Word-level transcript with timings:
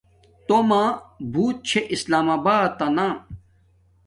تومہ 0.47 0.83
بوت 1.31 1.57
چھے 1.67 1.81
اسلام 1.93 2.27
آباتنا 2.35 3.07